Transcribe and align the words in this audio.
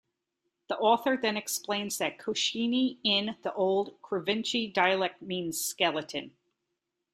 The 0.67 0.77
author 0.79 1.15
then 1.15 1.37
explains 1.37 1.99
that 1.99 2.17
Koshchei-in 2.17 3.35
the 3.43 3.53
old 3.53 4.01
Krivichi 4.01 4.73
dialect-means 4.73 5.63
"skeleton". 5.63 6.31